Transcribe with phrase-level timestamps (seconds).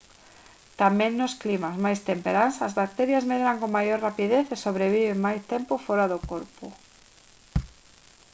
[0.81, 5.73] tamén nos climas máis temperás as bacterias medran con maior rapidez e sobreviven máis tempo
[5.87, 6.65] fóra do corpo